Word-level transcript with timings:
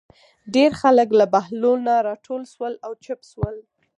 ډېر 0.53 0.71
خلک 0.81 1.07
له 1.19 1.25
بهلول 1.33 1.79
نه 1.87 1.95
راټول 2.07 2.41
شول 2.53 2.73
او 2.85 2.91
چوپ 3.03 3.21
شول. 3.31 3.55